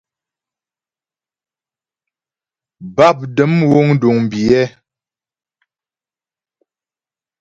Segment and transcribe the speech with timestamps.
[2.95, 4.65] Bápdəm wúŋ duŋ biyɛ́.